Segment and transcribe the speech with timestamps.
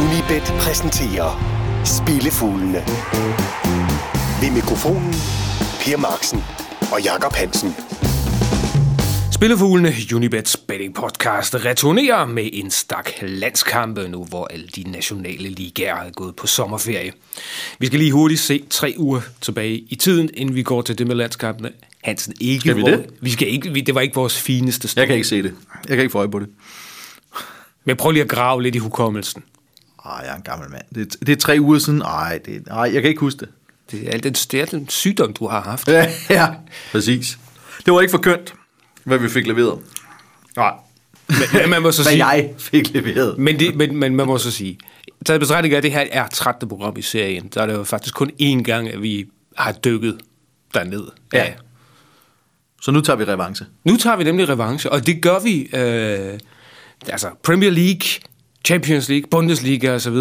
[0.00, 1.30] Unibet præsenterer
[1.84, 2.78] Spillefuglene.
[4.40, 5.12] Ved mikrofonen
[5.80, 6.42] Per Marksen
[6.92, 7.74] og Jakob Hansen.
[9.32, 15.96] Spillefuglene, Unibets betting podcast, returnerer med en stak landskampe nu, hvor alle de nationale ligaer
[15.96, 17.12] er gået på sommerferie.
[17.78, 21.06] Vi skal lige hurtigt se tre uger tilbage i tiden, inden vi går til det
[21.06, 21.70] med landskampene.
[22.04, 23.06] Hansen, ikke Skal vi det?
[23.20, 25.00] Vi skal ikke, vi- det var ikke vores fineste stund.
[25.00, 25.54] Jeg kan ikke se det.
[25.88, 26.48] Jeg kan ikke få øje på det.
[27.84, 29.42] Men prøv lige at grave lidt i hukommelsen.
[30.06, 30.82] Ej, jeg er en gammel mand.
[30.94, 32.02] Det, er- det er tre uger siden.
[32.02, 33.48] Ej, det, ej, jeg kan ikke huske det.
[33.90, 34.32] Det er al den,
[34.70, 35.88] den sygdom, du har haft.
[35.88, 36.48] Ja, ja,
[36.92, 37.38] præcis.
[37.86, 38.54] Det var ikke for kønt,
[39.04, 39.78] hvad vi fik leveret.
[40.56, 40.72] Nej.
[41.28, 43.38] Men, men man må så Hvad sige, jeg fik leveret.
[43.38, 44.78] Men, det, men, men man må så sige,
[45.26, 46.68] taget betragtning af, at det her er 13.
[46.68, 50.18] program i serien, så er det jo faktisk kun én gang, at vi har dykket
[50.74, 51.04] derned.
[51.32, 51.52] Ja.
[52.82, 53.66] Så nu tager vi revanche.
[53.84, 56.38] Nu tager vi nemlig revanche, og det gør vi, øh,
[57.08, 58.00] altså Premier League,
[58.64, 60.14] Champions League, Bundesliga osv.,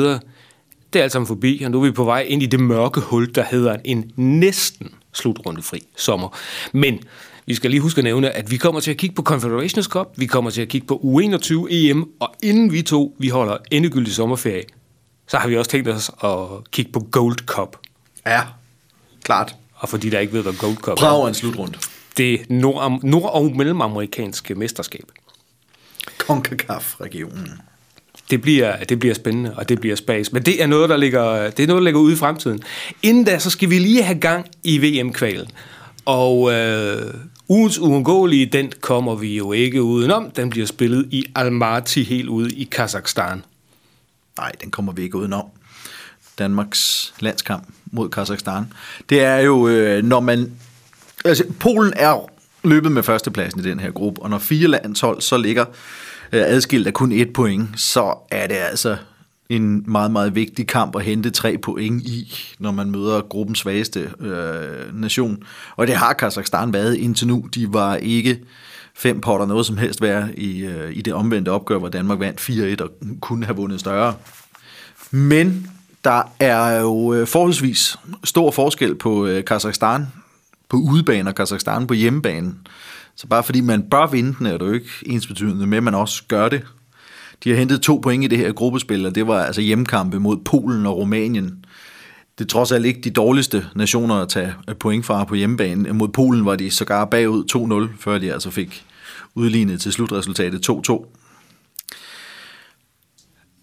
[0.93, 2.99] det er alt sammen forbi, og nu er vi på vej ind i det mørke
[3.01, 6.37] hul, der hedder en næsten slutrundefri sommer.
[6.73, 6.99] Men
[7.45, 10.07] vi skal lige huske at nævne, at vi kommer til at kigge på Confederations Cup,
[10.15, 14.13] vi kommer til at kigge på U21 EM, og inden vi to vi holder endegyldig
[14.13, 14.63] sommerferie,
[15.27, 17.77] så har vi også tænkt os at kigge på Gold Cup.
[18.25, 18.41] Ja,
[19.23, 19.55] klart.
[19.73, 21.77] Og for de, der ikke ved, hvad Gold Cup er, Prag er en slutrunde.
[22.17, 25.05] det nord- nord- og mellemamerikanske mesterskab.
[26.17, 27.49] CONCACAF-regionen.
[28.31, 30.31] Det bliver, det bliver spændende, og det bliver spas.
[30.31, 32.59] Men det er noget, der ligger, det er noget, der ligger ude i fremtiden.
[33.03, 35.47] Inden da, så skal vi lige have gang i VM-kvalen.
[36.05, 37.13] Og øh,
[37.47, 40.31] ugens uundgåelige, den kommer vi jo ikke udenom.
[40.31, 43.43] Den bliver spillet i Almaty, helt ude i Kazakhstan.
[44.37, 45.45] Nej, den kommer vi ikke udenom.
[46.39, 48.73] Danmarks landskamp mod Kazakhstan.
[49.09, 50.51] Det er jo, øh, når man...
[51.25, 52.29] Altså, Polen er
[52.63, 55.65] løbet med førstepladsen i den her gruppe, og når fire landshold så ligger
[56.33, 58.97] Øh, adskilt af kun et point, så er det altså
[59.49, 64.11] en meget, meget vigtig kamp at hente tre point i, når man møder gruppens svageste
[64.19, 65.43] øh, nation.
[65.75, 67.45] Og det har Kazakhstan været indtil nu.
[67.55, 68.39] De var ikke
[68.95, 72.79] fem potter noget som helst værd i, øh, i det omvendte opgør, hvor Danmark vandt
[72.79, 72.89] 4-1 og
[73.21, 74.15] kunne have vundet større.
[75.11, 75.71] Men
[76.03, 80.07] der er jo øh, forholdsvis stor forskel på øh, Kazakhstan
[80.69, 82.53] på udebane og Kazakhstan på hjemmebane.
[83.21, 85.95] Så bare fordi man bør vinde den, er det jo ikke ensbetydende med, at man
[85.95, 86.61] også gør det.
[87.43, 90.37] De har hentet to point i det her gruppespil, og det var altså hjemmekampe mod
[90.45, 91.65] Polen og Rumænien.
[92.37, 95.97] Det er trods alt ikke de dårligste nationer at tage point fra på hjemmebanen.
[95.97, 98.85] Mod Polen var de sågar bagud 2-0, før de altså fik
[99.35, 101.17] udlignet til slutresultatet 2-2.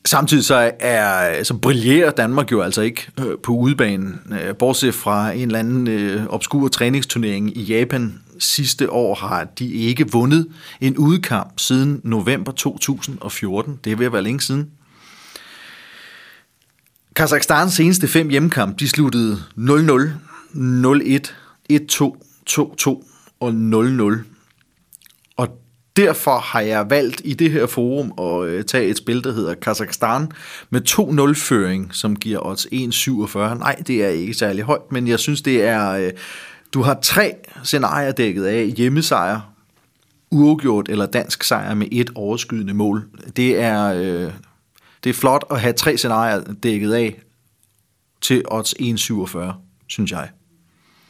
[0.07, 5.33] Samtidig så, er, så brillerer Danmark jo altså ikke øh, på udebanen, øh, bortset fra
[5.33, 8.21] en eller anden øh, obskur træningsturnering i Japan.
[8.39, 10.49] Sidste år har de ikke vundet
[10.81, 13.81] en udekamp siden november 2014.
[13.85, 14.71] Det er ved at være længe siden.
[17.17, 20.11] Kazakhstans seneste fem hjemmekamp, de sluttede 0-0,
[20.55, 21.33] 0-1,
[21.73, 22.17] 1-2,
[22.51, 23.05] 2-2
[23.41, 24.19] og 0-0.
[25.37, 25.49] Og
[25.97, 29.55] derfor har jeg valgt i det her forum at øh, tage et spil, der hedder
[29.55, 30.29] Kazakhstan
[30.71, 33.39] med 2-0-føring, som giver odds 1,47.
[33.59, 35.91] Nej, det er ikke særlig højt, men jeg synes, det er...
[35.91, 36.11] Øh,
[36.75, 37.35] du har tre
[37.65, 39.41] scenarier dækket af hjemmesejr,
[40.31, 43.09] uafgjort eller dansk sejr med et overskydende mål.
[43.37, 44.33] Det er, øh,
[45.05, 47.21] det er flot at have tre scenarier dækket af
[48.21, 49.53] til odds 1,47,
[49.87, 50.29] synes jeg.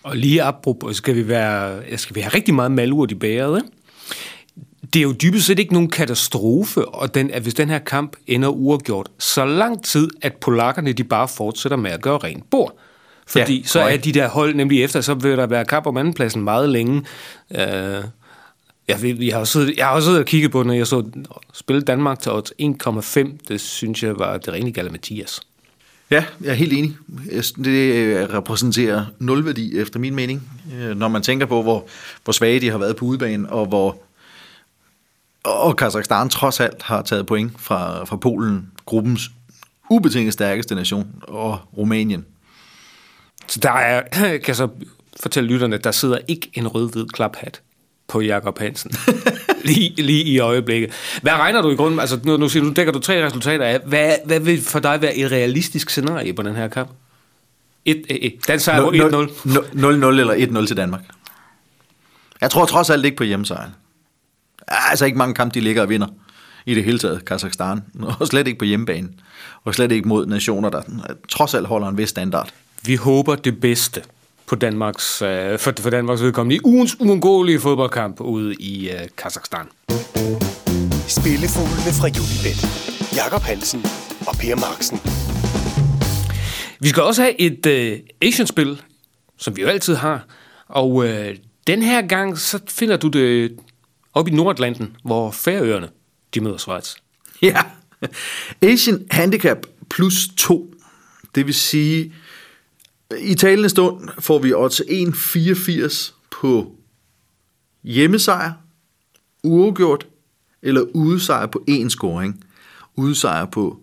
[0.03, 3.69] Og lige apropos, skal vi, være, skal vi have rigtig meget malurt i bæret, ikke?
[4.93, 8.17] Det er jo dybest set ikke nogen katastrofe, og den, at hvis den her kamp
[8.27, 12.79] ender uafgjort, så lang tid, at polakkerne de bare fortsætter med at gøre rent bord.
[13.29, 15.97] Fordi Ja, så er de der hold nemlig efter, så vil der være kamp om
[15.97, 17.03] andenpladsen meget længe.
[17.51, 17.59] Uh,
[18.89, 20.87] jeg, ved, jeg, har også siddet, jeg har også siddet og kigget på, når jeg
[20.87, 21.05] så
[21.53, 25.41] spille Danmark til odds 1,5, det synes jeg var det rene gale Mathias.
[26.11, 26.97] Ja, jeg er helt enig.
[27.57, 30.43] Det øh, repræsenterer nulværdi efter min mening,
[30.81, 31.87] øh, når man tænker på, hvor,
[32.25, 34.03] hvor svage de har været på udebane, og hvor
[35.45, 39.31] og Kazakhstan trods alt har taget point fra, fra Polen, gruppens
[39.91, 42.25] ubetinget stærkeste nation, og Rumænien.
[43.49, 44.69] Så der er, kan jeg så
[45.21, 47.61] fortælle lytterne, der sidder ikke en rød-hvid klaphat
[48.09, 48.93] på Jakob Hansen.
[49.65, 50.91] lige, lige i øjeblikket.
[51.23, 52.01] Hvad regner du i grunden?
[52.01, 53.81] Altså, nu, nu, siger du, nu dækker du tre resultater af.
[53.81, 56.91] Hvad, hvad vil for dig være et realistisk scenarie på den her kamp?
[57.89, 58.39] 1-1.
[58.49, 58.95] Den sejr på 1-0.
[58.95, 61.01] 0-0 eller 1-0 til Danmark.
[62.41, 63.71] Jeg tror trods alt ikke på hjemmesejren.
[64.69, 66.07] Altså ikke mange kampe, de ligger og vinder
[66.67, 67.83] i det hele taget, Kazakhstan.
[68.21, 69.09] Og slet ikke på hjemmebane.
[69.65, 70.83] Og slet ikke mod nationer, der
[71.29, 72.53] trods alt holder en vis standard.
[72.87, 74.03] Vi håber det bedste
[74.47, 79.67] på Danmarks, øh, for, for Danmarks vedkommende i ugens uundgåelige fodboldkamp ude i øh, Kazakhstan.
[81.09, 82.59] Spillefuglene fra Unibet.
[83.17, 83.85] Jakob Hansen
[84.27, 84.99] og Per Marksen.
[86.81, 88.83] Vi skal også have et øh, Asian-spil,
[89.37, 90.27] som vi jo altid har.
[90.69, 91.37] Og øh,
[91.67, 93.59] den her gang, så finder du det
[94.15, 95.89] op i Nordatlanten, hvor Færøerne,
[96.35, 96.95] de møder Schweiz.
[97.43, 97.63] Ja.
[98.63, 99.59] Asian Handicap
[99.91, 100.75] plus 2.
[101.35, 102.13] Det vil sige,
[103.17, 106.73] i talende stund får vi odds 1,84 på
[107.83, 108.53] hjemmesejr,
[109.45, 110.07] uafgjort
[110.63, 112.45] eller udesejr på én scoring.
[112.97, 113.81] Udesejr på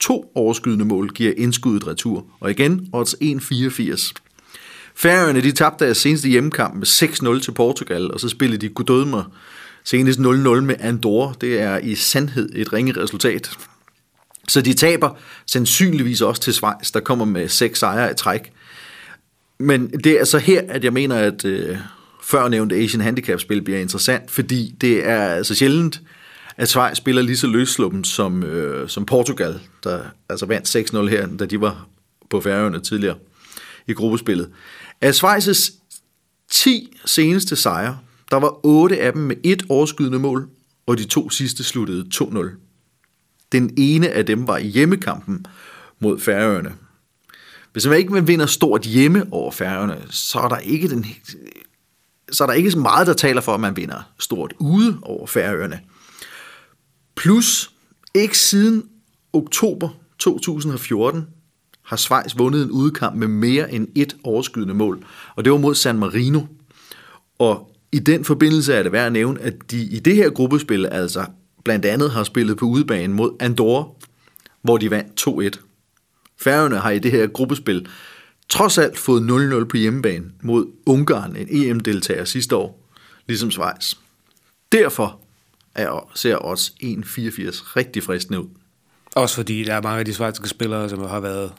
[0.00, 2.26] to overskydende mål giver indskuddet retur.
[2.40, 4.12] Og igen, odds 1,84.
[4.94, 9.24] Færøerne de tabte deres seneste hjemmekamp med 6-0 til Portugal, og så spillede de Gudødmer
[9.84, 10.22] senest 0-0
[10.60, 11.34] med Andorra.
[11.40, 13.50] Det er i sandhed et ringe resultat.
[14.48, 18.52] Så de taber sandsynligvis også til Schweiz, der kommer med seks sejre i træk.
[19.58, 21.76] Men det er så her, at jeg mener, at øh,
[22.22, 26.00] førnævnte Asian Handicap-spil bliver interessant, fordi det er altså sjældent,
[26.56, 31.26] at Schweiz spiller lige så løsluppen som, øh, som Portugal, der altså vandt 6-0 her,
[31.26, 31.86] da de var
[32.30, 33.16] på færøerne tidligere
[33.86, 34.48] i gruppespillet.
[35.00, 35.72] Af Schweiz's
[36.50, 37.98] 10 seneste sejre,
[38.30, 40.48] der var 8 af dem med et overskydende mål,
[40.86, 42.67] og de to sidste sluttede 2-0.
[43.52, 45.46] Den ene af dem var i hjemmekampen
[46.00, 46.74] mod Færøerne.
[47.72, 51.06] Hvis man ikke vinder stort hjemme over Færøerne, så er der ikke den,
[52.32, 55.26] så er der ikke så meget, der taler for, at man vinder stort ude over
[55.26, 55.80] Færøerne.
[57.16, 57.70] Plus,
[58.14, 58.84] ikke siden
[59.32, 61.26] oktober 2014
[61.82, 65.04] har Schweiz vundet en udkamp med mere end et overskydende mål,
[65.36, 66.40] og det var mod San Marino.
[67.38, 70.86] Og i den forbindelse er det værd at nævne, at de i det her gruppespil
[70.86, 71.26] altså
[71.64, 73.88] blandt andet har spillet på udebane mod Andorra,
[74.62, 75.60] hvor de vandt 2-1.
[76.40, 77.88] Færøerne har i det her gruppespil
[78.48, 82.88] trods alt fået 0-0 på hjemmebane mod Ungarn, en EM-deltager sidste år,
[83.26, 83.94] ligesom Schweiz.
[84.72, 85.20] Derfor
[85.74, 88.48] er, ser også 1-84 rigtig fristende ud.
[89.14, 91.52] Også fordi der er mange af de schweiziske spillere, som har været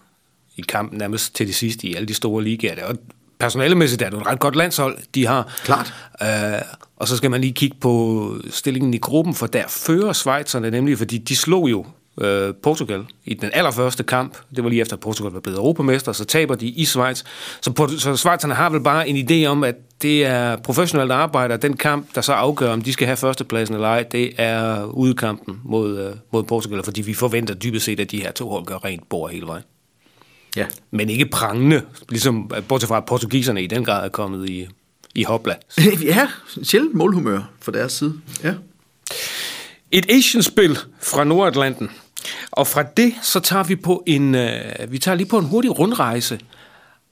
[0.55, 2.85] i kampen nærmest til det sidste i alle de store ligaer.
[2.85, 2.97] Og
[3.39, 5.53] personalemæssigt er det et ret godt landshold, de har.
[5.63, 5.93] Klart.
[6.21, 6.61] Øh,
[6.97, 10.97] og så skal man lige kigge på stillingen i gruppen, for der fører Schweizerne nemlig,
[10.97, 11.85] fordi de slog jo
[12.21, 14.37] øh, Portugal i den allerførste kamp.
[14.55, 17.23] Det var lige efter, at Portugal var blevet europamester, så taber de i Schweiz.
[17.61, 21.61] Så, så Schweizerne har vel bare en idé om, at det er professionelt arbejde, og
[21.61, 25.61] den kamp, der så afgør, om de skal have førstepladsen eller ej, det er udkampen
[25.63, 28.85] mod, øh, mod Portugal, fordi vi forventer dybest set, at de her to hold gør
[28.85, 29.63] rent bord hele vejen.
[30.55, 30.65] Ja.
[30.91, 34.67] Men ikke prangende, ligesom bortset fra at portugiserne i den grad er kommet i,
[35.15, 35.55] i hopla.
[36.03, 36.27] ja,
[36.63, 38.13] sjældent målhumør fra deres side.
[38.43, 38.53] Ja.
[39.91, 41.89] Et Asian-spil fra Nordatlanten.
[42.51, 44.51] Og fra det, så tager vi på en, øh,
[44.89, 46.39] vi tager lige på en hurtig rundrejse.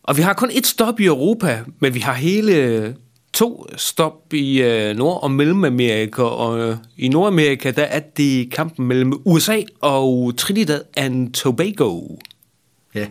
[0.04, 2.96] Og vi har kun et stop i Europa, men vi har hele
[3.34, 6.22] to stop i øh, Nord- og Mellemamerika.
[6.22, 12.02] Og øh, i Nordamerika, der er det kampen mellem USA og Trinidad and Tobago.
[12.96, 13.08] Ja,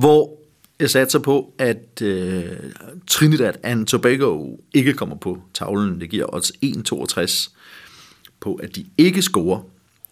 [0.00, 0.40] hvor
[0.80, 2.44] jeg satser på, at øh,
[3.06, 6.00] Trinidad and Tobago ikke kommer på tavlen.
[6.00, 7.56] Det giver odds 1,62
[8.40, 9.60] på, at de ikke scorer.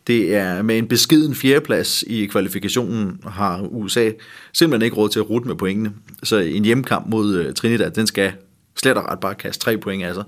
[0.06, 4.10] Det er med en beskeden fjerdeplads i kvalifikationen har USA
[4.52, 5.92] simpelthen ikke råd til at rute med pointene.
[6.22, 8.32] Så en hjemmekamp mod øh, Trinidad, den skal
[8.76, 10.24] slet og ret bare kaste tre point af sig.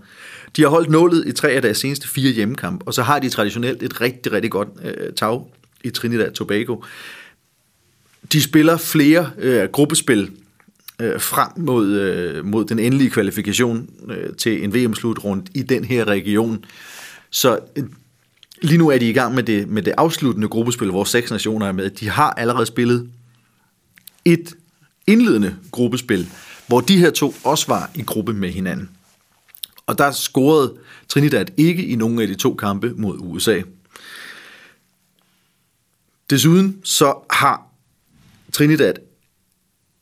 [0.57, 3.29] De har holdt nålet i tre af deres seneste fire hjemmekamp, og så har de
[3.29, 5.41] traditionelt et rigtig, rigtig godt øh, tag
[5.85, 6.77] i Trinidad Tobago.
[8.33, 10.31] De spiller flere øh, gruppespil
[11.01, 16.05] øh, frem mod, øh, mod den endelige kvalifikation øh, til en VM-slutrunde i den her
[16.05, 16.65] region.
[17.31, 17.85] Så øh,
[18.63, 21.67] lige nu er de i gang med det, med det afsluttende gruppespil, hvor seks nationer
[21.67, 21.91] er med.
[21.91, 23.11] De har allerede spillet
[24.25, 24.55] et
[25.07, 26.29] indledende gruppespil,
[26.67, 28.91] hvor de her to også var i gruppe med hinanden.
[29.87, 30.75] Og der scorede
[31.09, 33.61] Trinidad ikke i nogen af de to kampe mod USA.
[36.31, 37.70] Desuden så har
[38.53, 38.95] Trinidad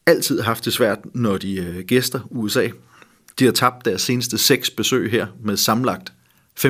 [0.07, 2.69] altid haft det svært, når de øh, gæster USA.
[3.39, 6.13] De har tabt deres seneste seks besøg her med samlagt
[6.61, 6.67] 15-0.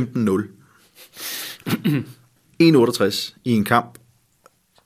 [2.63, 3.99] 1-68 i en kamp.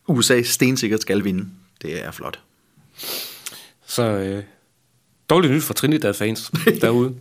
[0.09, 1.49] USA stensikkert skal vinde.
[1.83, 2.41] Det er flot.
[3.87, 4.43] Så øh,
[5.31, 7.15] dårligt nyt for Trinidad-fans derude.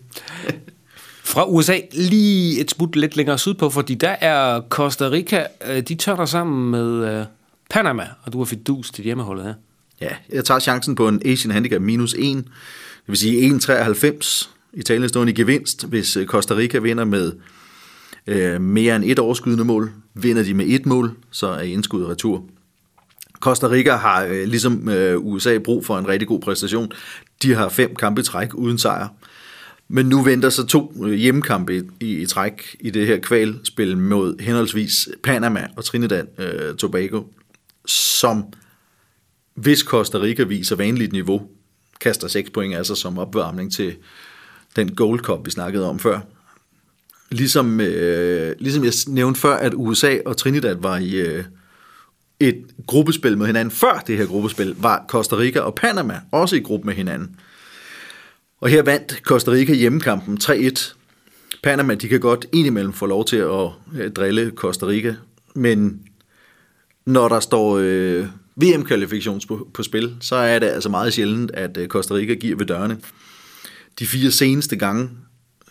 [1.23, 5.95] Fra USA lige et smut lidt længere sydpå, fordi der er Costa Rica, øh, de
[5.95, 7.25] tørner sammen med øh,
[7.71, 9.53] Panama, og du har fidus til hjemmeholdet her.
[10.01, 12.45] Ja, jeg tager chancen på en Asian Handicap minus 1, det
[13.07, 17.31] vil sige 1,93 Italien står stående i gevinst, hvis øh, Costa Rica vinder med
[18.27, 19.91] øh, mere end et overskydende mål.
[20.13, 22.43] Vinder de med et mål, så er indskuddet retur.
[23.39, 26.91] Costa Rica har øh, ligesom øh, USA brug for en rigtig god præstation.
[27.41, 29.07] De har fem kampe i træk uden sejr.
[29.87, 33.97] Men nu venter så to øh, hjemmekampe i, i, i træk i det her kvalspil
[33.97, 37.23] mod henholdsvis Panama og Trinidad øh, Tobago
[37.91, 38.53] som
[39.55, 41.49] hvis Costa Rica viser vanligt niveau,
[42.01, 43.95] kaster 6 point altså som opvarmning til
[44.75, 46.19] den Gold Cup, vi snakkede om før.
[47.31, 51.43] Ligesom, øh, ligesom jeg nævnte før, at USA og Trinidad var i øh,
[52.39, 53.71] et gruppespil med hinanden.
[53.71, 57.35] Før det her gruppespil var Costa Rica og Panama også i gruppe med hinanden.
[58.61, 60.93] Og her vandt Costa Rica hjemmekampen 3-1.
[61.63, 65.15] Panama, de kan godt indimellem få lov til at øh, drille Costa Rica,
[65.55, 66.01] men
[67.05, 71.77] når der står øh, VM-kvalifikation på, på spil, så er det altså meget sjældent, at
[71.77, 72.97] øh, Costa Rica giver ved dørene.
[73.99, 75.09] De fire seneste gange,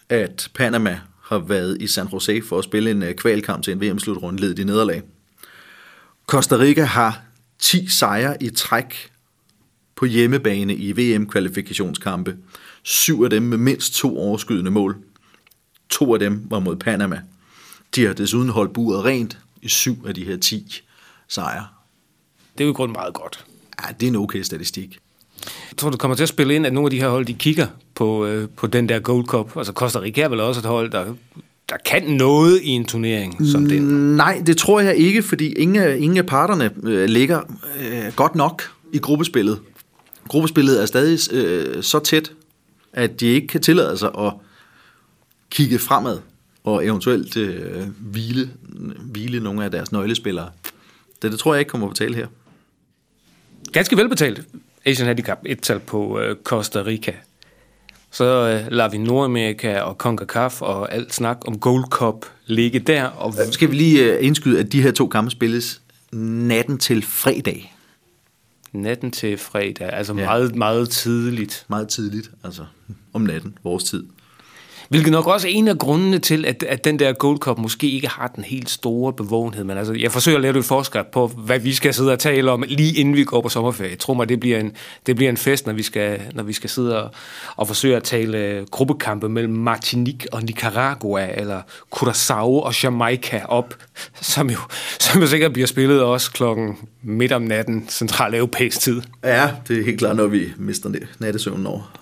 [0.08, 3.80] at Panama har været i San Jose for at spille en øh, kvalkamp til en
[3.80, 5.02] VM-slutrunde, led de nederlag.
[6.26, 7.22] Costa Rica har
[7.58, 9.10] 10 sejre i træk
[9.96, 12.37] på hjemmebane i VM-kvalifikationskampe.
[12.82, 14.96] Syv af dem med mindst to overskydende mål.
[15.88, 17.20] To af dem var mod Panama.
[17.94, 20.82] De har desuden holdt buret rent i syv af de her 10
[21.30, 21.66] sejre.
[22.52, 23.44] Det er jo i grunden meget godt.
[23.82, 24.99] Ja, det er en okay statistik.
[25.44, 27.34] Jeg tror, du kommer til at spille ind, at nogle af de her hold, de
[27.34, 29.56] kigger på, øh, på den der Gold Cup.
[29.56, 31.14] Altså Costa Rica er vel også et hold, der,
[31.68, 33.82] der kan noget i en turnering som den.
[34.16, 37.40] Nej, det tror jeg ikke, fordi ingen, ingen af parterne øh, ligger
[37.80, 39.60] øh, godt nok i gruppespillet.
[40.28, 42.32] Gruppespillet er stadig øh, så tæt,
[42.92, 44.32] at de ikke kan tillade sig at
[45.50, 46.18] kigge fremad
[46.64, 48.50] og eventuelt øh, hvile,
[49.00, 50.50] hvile nogle af deres nøglespillere.
[51.22, 52.26] Det, det tror jeg ikke kommer på tale her.
[53.72, 54.42] Ganske velbetalt
[54.84, 57.12] Asian Handicap, et tal på øh, Costa Rica.
[58.10, 63.04] Så øh, lader vi Nordamerika og CONCACAF og alt snak om Gold Cup ligge der.
[63.04, 65.80] Og Skal vi lige øh, indskyde, at de her to kampe spilles
[66.12, 67.74] natten til fredag.
[68.72, 70.24] natten til fredag, altså ja.
[70.24, 71.64] meget, meget tidligt.
[71.68, 72.64] Meget tidligt, altså
[73.12, 74.04] om natten, vores tid.
[74.90, 77.90] Hvilket nok også er en af grundene til, at, at den der Gold Cup måske
[77.90, 79.64] ikke har den helt store bevågenhed.
[79.64, 82.50] Men altså, jeg forsøger at lave et forskab på, hvad vi skal sidde og tale
[82.50, 83.90] om, lige inden vi går på sommerferie.
[83.90, 84.73] Jeg tror mig, det bliver en,
[85.06, 87.11] det bliver en fest, når vi skal, når vi skal sidde og,
[87.56, 91.61] og forsøge at tale øh, gruppekampe mellem Martinique og Nicaragua, eller
[91.97, 93.75] Curaçao og Jamaica op,
[94.35, 94.59] som jo,
[94.99, 99.02] som jo sikkert bliver spillet også klokken midt om natten, central europæisk tid.
[99.25, 102.00] Ja, det er helt klart, når vi mister nattesøvnen over.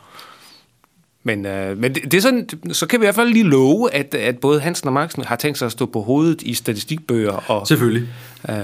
[1.22, 3.94] Men, øh, men det, det er sådan, så kan vi i hvert fald lige love,
[3.94, 7.32] at, at både Hansen og Marksen har tænkt sig at stå på hovedet i statistikbøger
[7.50, 8.08] og, Selvfølgelig.
[8.48, 8.56] øh,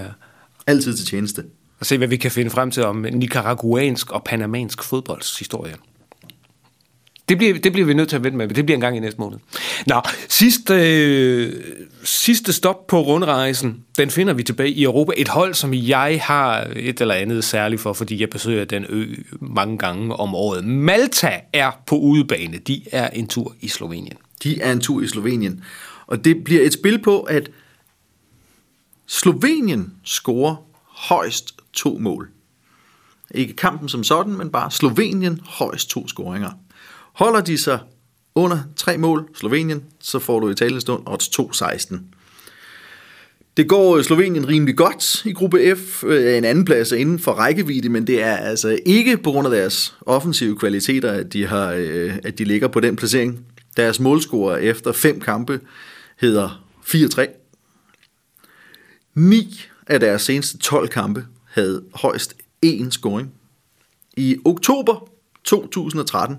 [0.67, 1.45] Altid til tjeneste.
[1.81, 5.75] og se, hvad vi kan finde frem til om nicaraguansk og panamansk fodboldshistorie.
[7.29, 8.97] Det bliver, det bliver vi nødt til at vente med, men det bliver en gang
[8.97, 9.39] i næste måned.
[9.87, 11.53] Nå, sidste, øh,
[12.05, 15.13] sidste stop på rundrejsen, den finder vi tilbage i Europa.
[15.17, 19.15] Et hold, som jeg har et eller andet særligt for, fordi jeg besøger den ø
[19.41, 20.65] mange gange om året.
[20.65, 22.59] Malta er på udebane.
[22.59, 24.17] De er en tur i Slovenien.
[24.43, 25.65] De er en tur i Slovenien.
[26.07, 27.51] Og det bliver et spil på, at
[29.07, 32.29] Slovenien scorer højst to mål.
[33.31, 36.51] Ikke kampen som sådan, men bare Slovenien højst to scoringer.
[37.15, 37.79] Holder de sig
[38.35, 41.97] under tre mål, Slovenien, så får du i stund odds 2-16.
[43.57, 46.05] Det går øh, Slovenien rimelig godt i gruppe F.
[46.05, 49.47] Øh, en anden plads er inden for rækkevidde, men det er altså ikke på grund
[49.47, 53.47] af deres offensive kvaliteter, at de, har, øh, at de ligger på den placering.
[53.77, 55.61] Deres målscorer efter fem kampe
[56.17, 57.27] hedder 4-3.
[59.15, 63.33] Ni af deres seneste 12 kampe havde højst én scoring.
[64.17, 65.09] I oktober
[65.45, 66.37] 2013,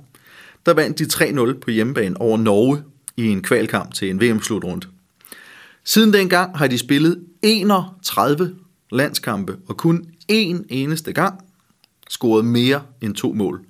[0.65, 2.81] der vandt de 3-0 på hjemmebane over Norge
[3.17, 4.87] i en kvalkamp til en VM-slutrunde.
[5.83, 8.55] Siden dengang har de spillet 31
[8.91, 11.39] landskampe, og kun én eneste gang
[12.09, 13.61] scoret mere end to mål.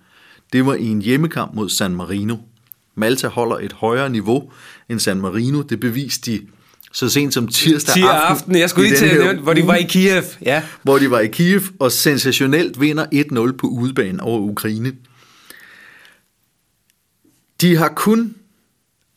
[0.53, 2.35] Det var i en hjemmekamp mod San Marino.
[2.95, 4.51] Malta holder et højere niveau
[4.89, 5.61] end San Marino.
[5.61, 6.41] Det beviste de
[6.93, 8.31] så sent som tirsdag Tirsdag aften.
[8.31, 10.23] aften, jeg skulle lige til at nævne, hvor de var i Kiev.
[10.41, 10.63] Ja.
[10.83, 13.05] Hvor de var i Kiev og sensationelt vinder
[13.51, 14.91] 1-0 på udebane over Ukraine.
[17.62, 18.35] De har kun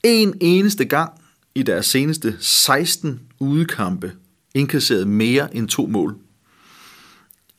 [0.04, 1.12] en eneste gang
[1.54, 4.12] i deres seneste 16 udekampe
[4.54, 6.16] indkasseret mere end to mål.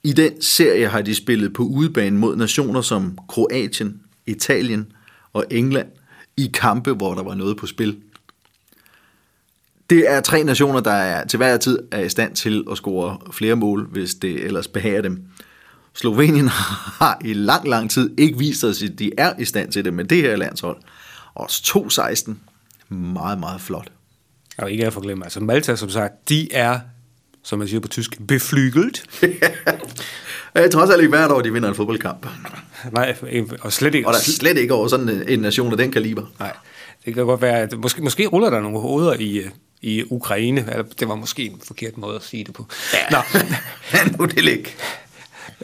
[0.03, 4.91] I den serie har de spillet på udebane mod nationer som Kroatien, Italien
[5.33, 5.87] og England
[6.37, 7.97] i kampe, hvor der var noget på spil.
[9.89, 13.17] Det er tre nationer, der er til hver tid er i stand til at score
[13.33, 15.23] flere mål, hvis det ellers behager dem.
[15.95, 16.47] Slovenien
[16.99, 19.93] har i lang, lang tid ikke vist os, at de er i stand til det
[19.93, 20.77] med det her landshold.
[21.35, 21.79] Også
[22.29, 22.93] 2-16.
[22.95, 23.91] Meget, meget flot.
[24.57, 26.79] Og ikke at forglemme, altså Malta, som sagt, de er,
[27.43, 29.03] som man siger på tysk, beflygelt.
[30.55, 32.27] Jeg tror alt ikke hvert år, de vinder en fodboldkamp.
[32.91, 33.15] Nej,
[33.61, 34.07] og slet ikke.
[34.07, 36.25] Og der er slet ikke over sådan en nation af den kaliber.
[36.39, 36.55] Nej,
[37.05, 39.41] det kan godt være, at måske, måske ruller der nogle hoveder i,
[39.81, 40.61] i Ukraine.
[40.61, 42.67] Eller, Det var måske en forkert måde at sige det på.
[42.93, 42.99] Ja.
[43.11, 43.39] Nå,
[44.19, 44.69] nu det ligge.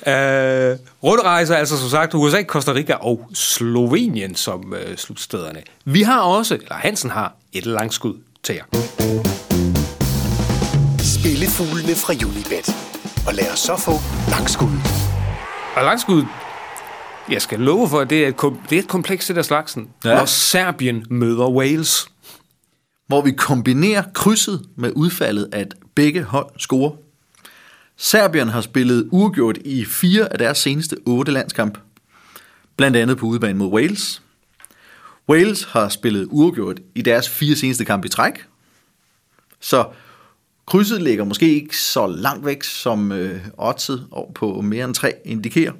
[0.08, 5.62] Øh, rundrejser altså som sagt USA, Costa Rica og Slovenien som øh, slutstederne.
[5.86, 8.14] Vi har også, eller Hansen har, et langskud
[8.44, 8.64] til jer.
[11.00, 12.76] Spillefuglene fra Unibet.
[13.28, 13.92] Og lad os så få
[14.30, 14.68] langskud.
[15.76, 16.24] Og langskud,
[17.30, 19.88] jeg skal love for, at det er et, kom- det er et kompleks af slagsen.
[20.06, 20.10] Ja.
[20.10, 20.16] Ja.
[20.18, 22.08] Når Serbien møder Wales.
[23.08, 26.92] hvor vi kombinerer krydset med udfaldet, at begge hold scorer.
[27.98, 31.78] Serbien har spillet uafgjort i fire af deres seneste otte landskamp,
[32.78, 34.22] blandt andet på udebane mod Wales.
[35.30, 38.46] Wales har spillet uafgjort i deres fire seneste kampe i træk,
[39.60, 39.88] så
[40.66, 45.14] krydset ligger måske ikke så langt væk, som øh, oddset over på mere end tre
[45.26, 45.72] indikerer.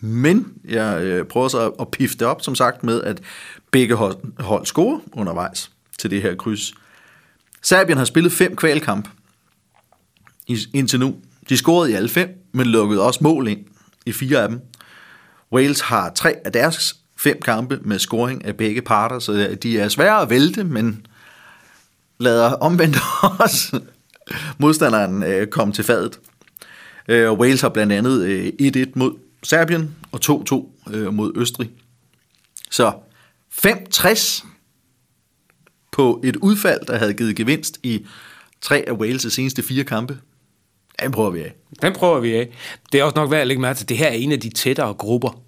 [0.00, 3.20] Men jeg øh, prøver så at pifte det op, som sagt, med at
[3.70, 6.72] begge hold, hold scorer undervejs til det her kryds.
[7.62, 9.08] Serbien har spillet fem kvalkamp
[10.74, 11.16] indtil nu.
[11.48, 13.60] De scorede i alle fem, men lukkede også mål ind
[14.06, 14.60] i fire af dem.
[15.52, 19.88] Wales har tre af deres fem kampe med scoring af begge parter, så de er
[19.88, 21.06] svære at vælte, men
[22.18, 22.96] lader omvendt
[23.40, 23.80] også
[24.58, 26.20] modstanderen øh, komme til fadet.
[27.08, 29.12] Øh, Wales har blandt andet øh, 1-1 mod
[29.42, 30.20] Serbien og
[30.90, 31.70] 2-2 øh, mod Østrig.
[32.70, 32.92] Så
[33.66, 34.46] 5-60
[35.92, 38.06] på et udfald, der havde givet gevinst i
[38.60, 40.18] tre af Wales' seneste fire kampe.
[41.02, 41.52] Den prøver vi af.
[41.82, 42.48] Den prøver vi af.
[42.92, 44.40] Det er også nok værd at lægge mærke til, at det her er en af
[44.40, 45.40] de tættere grupper.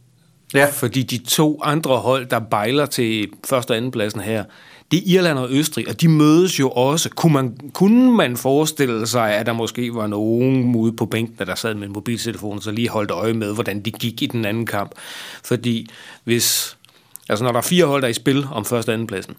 [0.54, 0.66] Ja.
[0.70, 4.44] Fordi de to andre hold, der bejler til første og anden pladsen her,
[4.90, 7.10] det er Irland og Østrig, og de mødes jo også.
[7.10, 11.54] Kunne man, kunne man forestille sig, at der måske var nogen ude på bænken, der
[11.54, 14.66] sad med en mobiltelefon, så lige holdt øje med, hvordan de gik i den anden
[14.66, 14.92] kamp.
[15.44, 15.88] Fordi
[16.24, 16.76] hvis,
[17.28, 19.34] altså når der er fire hold, der er i spil om første og anden pladsen,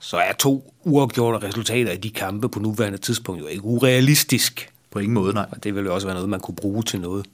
[0.00, 4.70] så er to uafgjorte resultater i de kampe på nuværende tidspunkt jo ikke urealistisk.
[4.90, 5.46] På ingen måde, nej.
[5.50, 7.26] Og det ville jo også være noget, man kunne bruge til noget.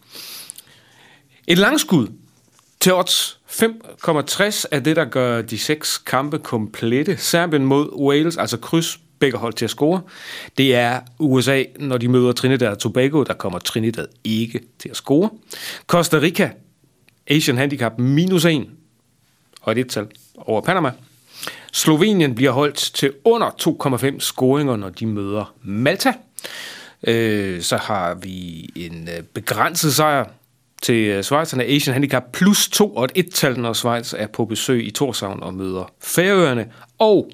[1.46, 2.06] Et langskud
[2.80, 7.16] til odds 5,60 er det, der gør de seks kampe komplette.
[7.16, 10.00] Serbien mod Wales, altså kryds begge hold til at score.
[10.58, 14.96] Det er USA, når de møder Trinidad og Tobago, der kommer Trinidad ikke til at
[14.96, 15.30] score.
[15.86, 16.50] Costa Rica,
[17.26, 18.66] Asian Handicap minus 1
[19.62, 20.92] og et tal over Panama.
[21.72, 23.50] Slovenien bliver holdt til under
[24.14, 26.12] 2,5 scoringer, når de møder Malta.
[27.06, 30.30] Øh, så har vi en øh, begrænset sejr
[30.82, 31.64] til øh, Schweizerne.
[31.64, 35.54] Asian Handicap plus 2 og et et-tal, når Schweiz er på besøg i Torshavn og
[35.54, 36.72] møder Færøerne.
[36.98, 37.30] Og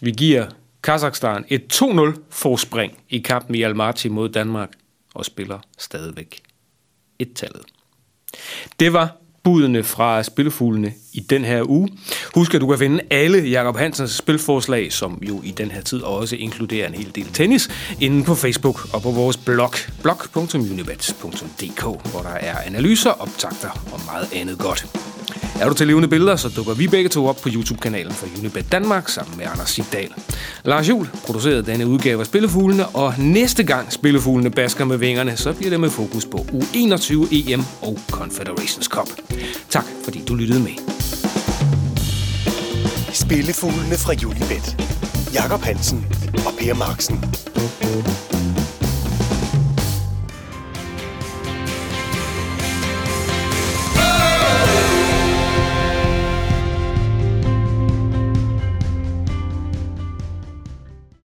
[0.00, 0.46] vi giver
[0.82, 4.70] Kazakhstan et 2-0 forspring i kampen i Almaty mod Danmark
[5.14, 6.40] og spiller stadigvæk
[7.18, 7.62] et-tallet.
[8.80, 11.88] Det var budene fra Spillefuglene i den her uge.
[12.34, 16.02] Husk, at du kan finde alle Jakob Hansens spilforslag, som jo i den her tid
[16.02, 22.20] også inkluderer en hel del tennis, inde på Facebook og på vores blog, blog.unibet.dk, hvor
[22.22, 24.86] der er analyser, optagter og meget andet godt.
[25.60, 28.72] Er du til levende billeder, så dukker vi begge to op på YouTube-kanalen for Unibet
[28.72, 30.08] Danmark sammen med Anders Sigdal.
[30.64, 35.52] Lars Jul producerede denne udgave af Spillefuglene, og næste gang Spillefuglene basker med vingerne, så
[35.52, 39.08] bliver det med fokus på U21 EM og Confederations Cup.
[39.70, 41.07] Tak fordi du lyttede med.
[43.12, 44.76] Spillefuglene fra Unibet.
[45.34, 46.06] Jakob Hansen
[46.46, 48.27] og Per Marksen.